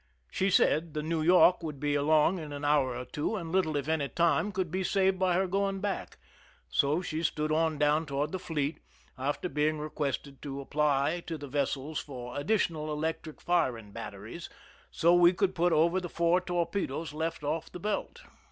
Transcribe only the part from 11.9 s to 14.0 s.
for additional electric firing